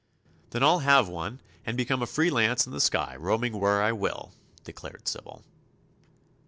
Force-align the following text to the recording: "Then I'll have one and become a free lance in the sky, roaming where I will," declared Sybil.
"Then 0.49 0.63
I'll 0.63 0.79
have 0.79 1.07
one 1.07 1.41
and 1.63 1.77
become 1.77 2.01
a 2.01 2.07
free 2.07 2.31
lance 2.31 2.65
in 2.65 2.71
the 2.73 2.81
sky, 2.81 3.15
roaming 3.15 3.59
where 3.59 3.83
I 3.83 3.91
will," 3.91 4.31
declared 4.63 5.07
Sybil. 5.07 5.43